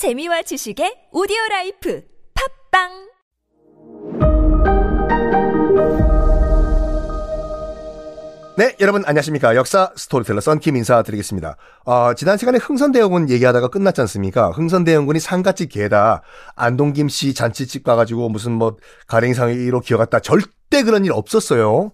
재미와 0.00 0.40
지식의 0.40 1.12
오디오 1.12 1.36
life 1.50 2.02
팟빵 2.72 2.88
네, 8.56 8.76
여러분 8.80 9.02
안녕하십니까. 9.04 9.54
역사 9.56 9.92
스토리텔러 9.94 10.40
썬킴 10.40 10.76
인사드리겠습니다. 10.76 11.58
어, 11.84 12.14
지난 12.14 12.38
시간에 12.38 12.56
흥선대원군 12.56 13.28
얘기하다가 13.28 13.68
끝났지 13.68 14.00
않습니까? 14.00 14.52
흥선대원군이 14.52 15.20
상갓집 15.20 15.70
개다. 15.70 16.22
안동김 16.56 17.10
씨 17.10 17.34
잔치집 17.34 17.84
가가지고 17.84 18.30
무슨 18.30 18.52
뭐 18.52 18.78
가랭이 19.06 19.52
사이로 19.52 19.80
기어갔다. 19.80 20.20
절대 20.20 20.82
그런 20.82 21.04
일 21.04 21.12
없었어요. 21.12 21.92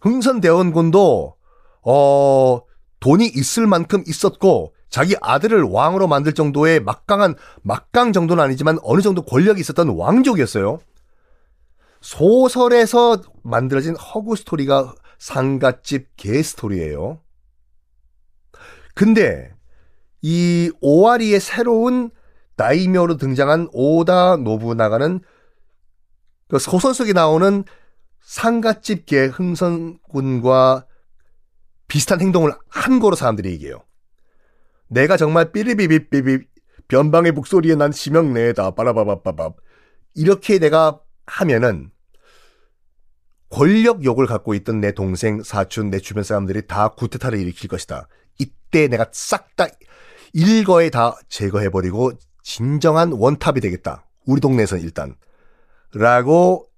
흥선대원군도 0.00 1.36
어, 1.82 2.60
돈이 2.98 3.26
있을 3.26 3.68
만큼 3.68 4.02
있었고 4.04 4.74
자기 4.90 5.14
아들을 5.20 5.62
왕으로 5.62 6.08
만들 6.08 6.34
정도의 6.34 6.80
막강한 6.80 7.36
막강 7.62 8.12
정도는 8.12 8.42
아니지만 8.42 8.78
어느 8.82 9.00
정도 9.00 9.22
권력이 9.22 9.60
있었던 9.60 9.88
왕족이었어요. 9.88 10.80
소설에서 12.00 13.22
만들어진 13.42 13.94
허구 13.96 14.36
스토리가 14.36 14.94
상갓집 15.18 16.16
개 16.16 16.42
스토리예요. 16.42 17.20
근데 18.94 19.54
이 20.22 20.70
오와리의 20.80 21.40
새로운 21.40 22.10
다이묘로 22.56 23.16
등장한 23.16 23.68
오다 23.72 24.36
노부나가는 24.38 25.20
그 26.48 26.58
소설 26.58 26.94
속에 26.94 27.12
나오는 27.12 27.64
상갓집 28.22 29.06
개 29.06 29.26
흥선군과 29.26 30.86
비슷한 31.86 32.20
행동을 32.20 32.52
한 32.68 32.98
거로 32.98 33.14
사람들이 33.14 33.50
얘기해요. 33.52 33.82
내가 34.90 35.16
정말 35.16 35.52
삐리비비비비 35.52 36.46
변방의 36.88 37.32
목소리에 37.32 37.76
난 37.76 37.92
심형래다 37.92 38.72
빠라바바바밥 38.72 39.56
이렇게 40.14 40.58
내가 40.58 41.00
하면은 41.26 41.90
권력 43.48 44.04
욕을 44.04 44.26
갖고 44.26 44.54
있던 44.54 44.80
내 44.80 44.92
동생, 44.92 45.42
사촌, 45.42 45.90
내 45.90 45.98
주변 45.98 46.22
사람들이 46.24 46.66
다 46.66 46.88
구테타를 46.88 47.38
일으킬 47.38 47.68
것이다. 47.68 48.08
이때 48.38 48.88
내가 48.88 49.06
싹 49.12 49.56
다 49.56 49.66
일거에 50.32 50.90
다 50.90 51.18
제거해버리고 51.28 52.12
진정한 52.42 53.12
원탑이 53.12 53.60
되겠다. 53.60 54.06
우리 54.26 54.40
동네에서는 54.40 54.82
일단. 54.82 55.16
라고 55.92 56.68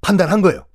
판단한 0.00 0.40
거예요. 0.40 0.66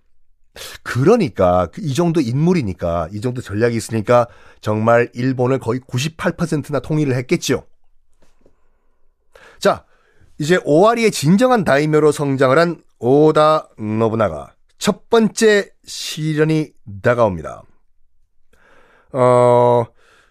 그러니까 0.84 1.70
이 1.80 1.94
정도 1.94 2.20
인물이니까 2.20 3.10
이 3.12 3.22
정도 3.22 3.42
전략이 3.42 3.76
있으니까 3.76 4.28
정말 4.60 5.10
일본을 5.14 5.60
거의 5.60 5.80
98%나 5.82 6.80
통일을 6.80 7.16
했겠죠. 7.16 7.66
자, 9.60 9.86
이제 10.40 10.60
오와리의 10.64 11.12
진정한 11.12 11.64
다이묘로 11.64 12.12
성장을 12.12 12.58
한 12.58 12.82
오다 13.00 13.70
노부나가 13.78 14.54
첫 14.78 15.10
번째 15.10 15.70
시련이 15.86 16.72
다가옵니다. 17.02 17.64
어, 19.14 19.86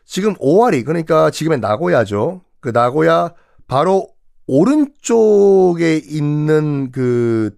지금 0.05 0.35
오와리 0.39 0.83
그러니까 0.83 1.31
지금의 1.31 1.61
나고야죠. 1.61 2.43
그 2.61 2.71
나고야 2.71 3.35
바로 3.69 4.09
오른쪽에 4.47 5.97
있는 5.97 6.91
그 6.91 7.57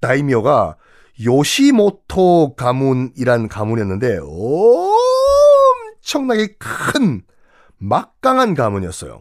다이묘가 0.00 0.76
요시모토 1.24 2.54
가문이란 2.56 3.48
가문이었는데 3.48 4.20
엄청나게 6.02 6.56
큰 6.58 7.22
막강한 7.78 8.54
가문이었어요. 8.54 9.20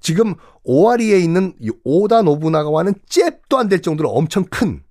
지금 0.00 0.34
오와리에 0.62 1.18
있는 1.18 1.54
오다 1.84 2.22
노부나가와는 2.22 2.94
잽도 3.06 3.58
안 3.58 3.68
될 3.68 3.82
정도로 3.82 4.10
엄청 4.10 4.44
큰 4.44 4.82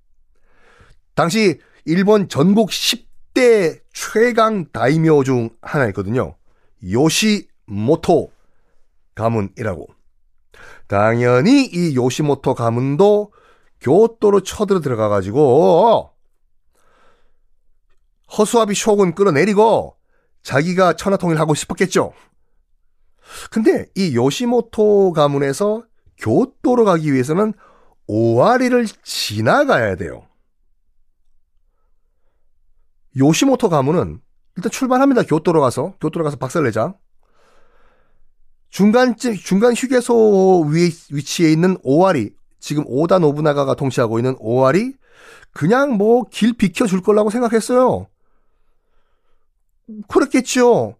당시 1.14 1.58
일본 1.84 2.28
전국 2.28 2.70
10대 2.70 3.80
최강 3.92 4.70
다이묘 4.72 5.24
중 5.24 5.50
하나였거든요. 5.62 6.36
요시모토 6.90 8.30
가문이라고. 9.14 9.86
당연히 10.88 11.64
이 11.64 11.96
요시모토 11.96 12.54
가문도 12.54 13.32
교토로 13.86 14.40
쳐들어 14.40 14.80
들어가 14.80 15.08
가지고 15.08 16.10
허수아비 18.36 18.74
쇼군 18.74 19.14
끌어내리고 19.14 19.96
자기가 20.42 20.94
천하통일하고 20.94 21.54
싶었겠죠. 21.54 22.12
근데 23.52 23.86
이 23.94 24.16
요시모토 24.16 25.12
가문에서 25.12 25.84
교토로 26.18 26.84
가기 26.84 27.12
위해서는 27.12 27.54
오와리를 28.08 28.86
지나가야 29.04 29.94
돼요. 29.94 30.26
요시모토 33.16 33.68
가문은 33.68 34.20
일단 34.56 34.72
출발합니다. 34.72 35.22
교토로 35.22 35.60
가서 35.60 35.94
교토로 36.00 36.24
가서 36.24 36.36
박살내자. 36.36 36.94
중간쯤 38.70 39.36
중간 39.36 39.74
휴게소 39.74 40.62
위에 40.72 40.90
위치해 41.12 41.52
있는 41.52 41.76
오와리 41.84 42.34
지금 42.66 42.82
오다 42.88 43.20
노부나가가 43.20 43.74
통치하고 43.76 44.18
있는 44.18 44.34
오와리 44.40 44.94
그냥 45.52 45.92
뭐 45.92 46.24
길 46.24 46.52
비켜줄 46.52 47.00
거라고 47.00 47.30
생각했어요. 47.30 48.08
그렇겠죠. 50.08 50.96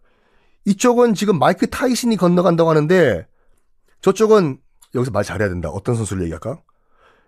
이쪽은 0.65 1.15
지금 1.15 1.41
마이크 1.41 1.69
타이슨이 1.69 2.17
건너간다고 2.17 2.71
하는데 2.71 3.27
저쪽은 4.01 4.61
여기서 4.95 5.11
말 5.11 5.25
잘해야 5.25 5.49
된다. 5.49 5.69
어떤 5.71 5.97
선수를 5.97 6.23
얘기할까? 6.23 6.61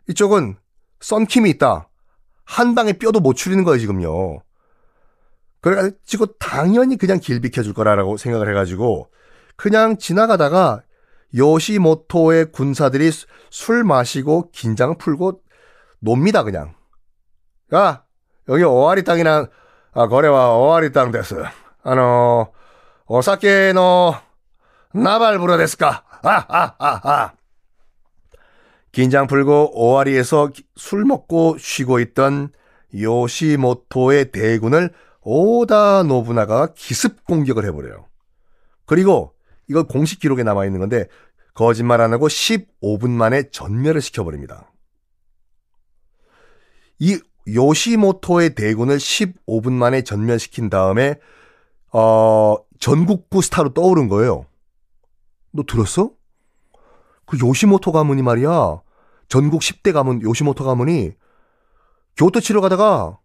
이쪽은 0.08 0.56
썬킴이 1.00 1.50
있다. 1.50 1.88
한 2.44 2.76
방에 2.76 2.92
뼈도 2.92 3.18
못 3.18 3.34
추리는 3.34 3.64
거예요, 3.64 3.80
지금요. 3.80 4.38
그래가지고 5.60 6.26
당연히 6.38 6.96
그냥 6.96 7.18
길 7.18 7.40
비켜줄 7.40 7.74
거라고 7.74 8.16
생각을 8.16 8.48
해가지고 8.50 9.10
그냥 9.56 9.98
지나가다가 9.98 10.82
요시모토의 11.34 12.52
군사들이 12.52 13.10
술 13.50 13.84
마시고 13.84 14.50
긴장 14.50 14.96
풀고 14.98 15.40
놉니다, 16.00 16.42
그냥. 16.42 16.74
야, 17.74 18.04
여기 18.48 18.62
오아리 18.64 19.04
땅이랑, 19.04 19.48
아, 19.92 20.08
거래와 20.08 20.56
오아리 20.56 20.92
땅 20.92 21.10
됐어. 21.10 21.36
아노, 21.82 22.52
오사케노, 23.06 24.14
나발 24.94 25.38
부러 25.38 25.56
됐을까? 25.56 26.04
아, 26.22 26.44
아, 26.48 26.74
아, 26.78 27.00
아. 27.02 27.32
긴장 28.92 29.26
풀고 29.26 29.72
오아리에서 29.74 30.50
술 30.76 31.04
먹고 31.04 31.56
쉬고 31.58 32.00
있던 32.00 32.50
요시모토의 32.94 34.32
대군을 34.32 34.92
오다 35.20 36.04
노부나가 36.04 36.68
기습 36.74 37.24
공격을 37.26 37.66
해버려요. 37.66 38.06
그리고 38.86 39.34
이건 39.68 39.86
공식 39.86 40.20
기록에 40.20 40.42
남아 40.42 40.64
있는 40.64 40.80
건데 40.80 41.06
거짓말 41.54 42.00
안 42.00 42.12
하고 42.12 42.28
15분 42.28 43.10
만에 43.10 43.50
전멸을 43.50 44.00
시켜버립니다. 44.00 44.70
이 46.98 47.20
요시모토의 47.52 48.54
대군을 48.54 48.98
15분 48.98 49.72
만에 49.72 50.02
전멸시킨 50.02 50.68
다음에 50.70 51.18
어, 51.92 52.56
전국구 52.78 53.42
스타로 53.42 53.72
떠오른 53.72 54.08
거예요. 54.08 54.46
너 55.52 55.62
들었어? 55.66 56.10
그 57.26 57.38
요시모토 57.40 57.92
가문이 57.92 58.22
말이야. 58.22 58.82
전국 59.28 59.60
10대 59.62 59.92
가문 59.92 60.22
요시모토 60.22 60.64
가문이 60.64 61.12
교토 62.16 62.40
치러 62.40 62.60
가다가 62.60 63.18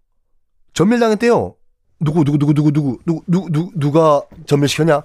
전멸당했대요. 0.74 1.56
누구 2.00 2.24
누구 2.24 2.38
누구 2.38 2.54
누구 2.54 2.72
누구 3.06 3.24
누구 3.28 3.72
누가 3.76 4.22
전멸시켰냐? 4.46 5.04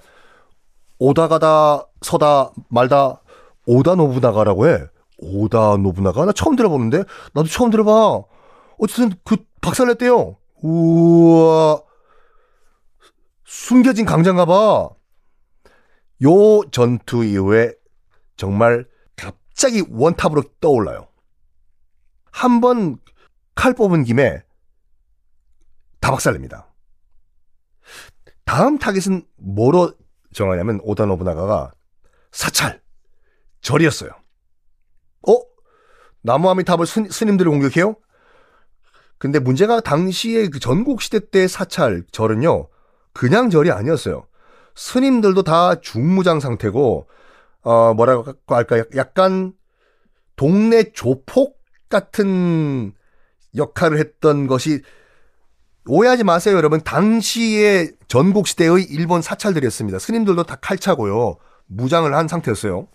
오다 0.98 1.28
가다 1.28 1.86
서다 2.03 2.53
말다 2.69 3.22
오다 3.66 3.95
노부나가라고 3.97 4.68
해. 4.68 4.78
오다 5.18 5.77
노부나가? 5.78 6.24
나 6.24 6.33
처음 6.33 6.56
들어보는데? 6.56 7.04
나도 7.34 7.48
처음 7.48 7.71
들어봐. 7.71 8.22
어쨌든 8.78 9.16
그 9.24 9.36
박살냈대요. 9.60 10.36
우와. 10.62 11.83
숨겨진 13.45 14.06
강자인가 14.06 14.45
봐. 14.47 14.89
요 16.24 16.62
전투 16.71 17.24
이후에 17.24 17.74
정말 18.36 18.86
갑자기 19.16 19.83
one 19.91 20.06
top으로 20.06 20.42
떠올라요. 20.60 21.09
한 22.30 22.60
번 22.60 22.98
칼 23.56 23.74
뽑은 23.74 24.04
김에 24.04 24.41
다 26.00 26.12
박살냅니다. 26.12 26.72
다음 28.45 28.78
타겟은 28.78 29.27
뭐로 29.36 29.92
정하냐면 30.33 30.80
오다 30.83 31.07
노부나가가 31.07 31.72
사찰, 32.30 32.80
절이었어요. 33.60 34.10
어? 35.27 35.33
나무아미타불 36.22 36.86
스님들을 36.86 37.51
공격해요? 37.51 37.97
근데 39.19 39.39
문제가 39.39 39.80
당시에 39.80 40.48
그 40.48 40.60
전국 40.60 41.03
시대 41.03 41.19
때 41.19 41.48
사찰 41.48 42.04
절은요 42.13 42.69
그냥 43.13 43.51
절이 43.51 43.71
아니었어요. 43.71 44.27
스님들도 44.77 45.42
다 45.42 45.80
중무장 45.80 46.39
상태고 46.39 47.09
어 47.63 47.95
뭐라고 47.95 48.34
할까 48.47 48.84
약간 48.95 49.53
동네 50.36 50.92
조폭 50.92 51.59
같은 51.89 52.92
역할을 53.57 53.98
했던 53.98 54.47
것이 54.47 54.83
오해하지 55.88 56.22
마세요, 56.22 56.54
여러분. 56.56 56.82
당시의 56.82 57.92
전국 58.08 58.46
시대의 58.46 58.84
일본 58.90 59.22
사찰들이었습니다. 59.22 59.98
스님들도 59.98 60.44
다 60.44 60.56
칼차고요. 60.56 61.38
무장을 61.66 62.12
한 62.14 62.28
상태였어요. 62.28 62.88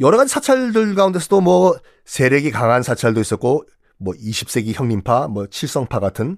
여러 0.00 0.16
가지 0.16 0.32
사찰들 0.32 0.94
가운데서도 0.94 1.40
뭐 1.40 1.76
세력이 2.04 2.52
강한 2.52 2.84
사찰도 2.84 3.20
있었고 3.20 3.64
뭐 3.98 4.14
20세기 4.14 4.74
형님파, 4.74 5.26
뭐 5.26 5.48
칠성파 5.48 5.98
같은 5.98 6.36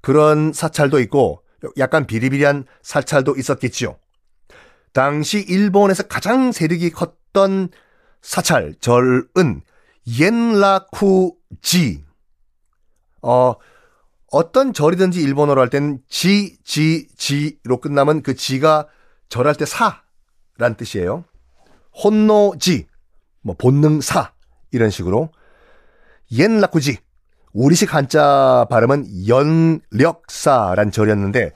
그런 0.00 0.54
사찰도 0.54 1.00
있고 1.00 1.42
약간 1.76 2.06
비리비리한 2.06 2.64
사찰도 2.80 3.36
있었겠지요. 3.36 3.98
당시 4.94 5.44
일본에서 5.46 6.04
가장 6.04 6.50
세력이 6.50 6.90
컸던 6.90 7.68
사찰 8.22 8.74
절은 8.80 9.60
옌라쿠지 10.18 12.04
어 13.20 13.54
어떤 14.30 14.72
절이든지 14.72 15.20
일본어로 15.20 15.60
할 15.60 15.70
때는 15.70 16.00
지, 16.08 16.58
지, 16.64 17.08
지로 17.16 17.80
끝나면 17.80 18.22
그 18.22 18.34
지가 18.34 18.86
절할 19.28 19.54
때 19.54 19.64
사란 19.64 20.76
뜻이에요. 20.76 21.24
혼노지, 22.04 22.86
뭐 23.42 23.54
본능사 23.58 24.32
이런 24.70 24.90
식으로 24.90 25.30
옌라쿠지 26.30 26.98
우리식 27.52 27.94
한자 27.94 28.66
발음은 28.70 29.26
연력사란 29.26 30.90
절이었는데 30.90 31.52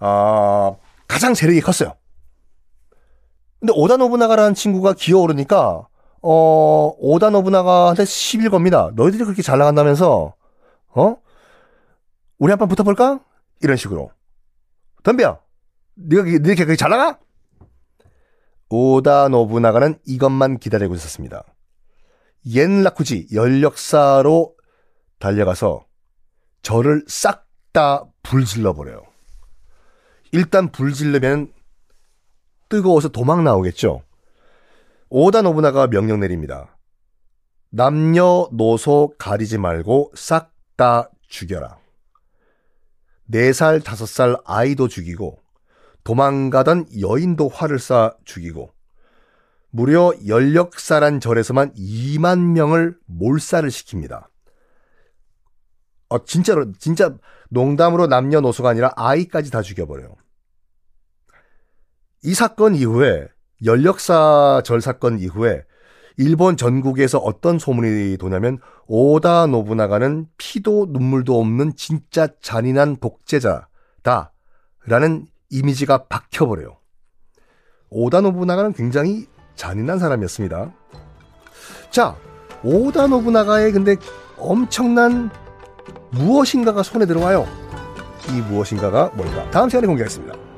어, 0.00 0.78
가장 1.08 1.34
세력이 1.34 1.60
컸어요. 1.62 1.94
근데 3.58 3.72
오다 3.74 3.96
노부나가라는 3.96 4.54
친구가 4.54 4.92
기어오르니까 4.94 5.86
어, 6.22 6.94
오다 6.98 7.30
노부나가한테 7.30 8.04
시빌 8.04 8.50
겁니다. 8.50 8.90
너희들이 8.94 9.24
그렇게 9.24 9.42
잘 9.42 9.58
나간다면서 9.58 10.34
어? 10.94 11.16
우리 12.40 12.50
한 12.50 12.58
판 12.58 12.68
붙어볼까? 12.68 13.20
이런 13.60 13.76
식으로. 13.76 14.10
덤벼! 15.02 15.40
네가, 15.94 16.22
네가 16.24 16.54
그렇게 16.54 16.76
잘 16.76 16.90
나가? 16.90 17.18
오다 18.70 19.28
노부나가는 19.28 19.98
이것만 20.06 20.58
기다리고 20.58 20.94
있었습니다. 20.94 21.44
옌라쿠지 22.46 23.28
연력사로 23.32 24.56
달려가서 25.18 25.86
저를 26.62 27.04
싹 27.06 27.46
다 27.72 28.04
불질러 28.24 28.72
버려요. 28.72 29.02
일단 30.32 30.72
불질르면 30.72 31.52
뜨거워서 32.68 33.10
도망 33.10 33.44
나오겠죠. 33.44 34.02
오다 35.08 35.42
노부나가 35.42 35.86
명령 35.86 36.18
내립니다. 36.18 36.76
남녀 37.70 38.48
노소 38.50 39.14
가리지 39.18 39.58
말고 39.58 40.10
싹 40.16 40.52
다 40.76 41.10
죽여라. 41.28 41.78
4살, 43.30 43.80
5살 43.80 44.42
아이도 44.44 44.88
죽이고 44.88 45.40
도망가던 46.04 46.86
여인도 47.00 47.48
활을 47.48 47.78
쏴 47.78 48.16
죽이고 48.24 48.72
무려 49.70 50.12
연력사란 50.26 51.20
절에서만 51.20 51.74
2만 51.74 52.52
명을 52.52 52.98
몰살을 53.06 53.68
시킵니다. 53.68 54.26
어, 56.08 56.24
진짜로, 56.24 56.72
진짜 56.72 57.16
농담으로 57.50 58.08
남녀노소가 58.08 58.68
아니라 58.68 58.92
아이까지 58.96 59.52
다 59.52 59.62
죽여버려요. 59.62 60.16
이 62.24 62.34
사건 62.34 62.74
이후에, 62.74 63.28
연력사 63.64 64.62
절 64.64 64.80
사건 64.80 65.20
이후에 65.20 65.64
일본 66.16 66.56
전국에서 66.56 67.18
어떤 67.18 67.58
소문이 67.58 68.16
도냐면 68.18 68.58
오다 68.86 69.46
노부나가는 69.46 70.26
피도 70.36 70.88
눈물도 70.90 71.38
없는 71.38 71.74
진짜 71.76 72.28
잔인한 72.40 72.96
독재자다 72.96 74.32
라는 74.86 75.26
이미지가 75.50 76.04
박혀버려요. 76.04 76.76
오다 77.90 78.20
노부나가는 78.20 78.72
굉장히 78.72 79.26
잔인한 79.56 79.98
사람이었습니다. 79.98 80.72
자, 81.90 82.16
오다 82.62 83.08
노부나가의 83.08 83.72
근데 83.72 83.96
엄청난 84.38 85.30
무엇인가가 86.10 86.82
손에 86.82 87.06
들어와요. 87.06 87.46
이 88.28 88.40
무엇인가가 88.42 89.10
뭘까? 89.14 89.50
다음 89.50 89.68
시간에 89.68 89.86
공개하겠습니다. 89.86 90.49